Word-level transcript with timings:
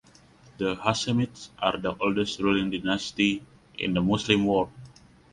The 0.57 0.77
Hashemites 0.77 1.49
are 1.59 1.77
the 1.77 1.95
oldest 1.95 2.39
ruling 2.39 2.71
dynasty 2.71 3.45
in 3.77 3.93
the 3.93 4.01
Muslim 4.01 4.47
world. 4.47 4.71